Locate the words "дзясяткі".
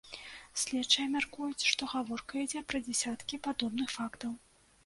2.89-3.41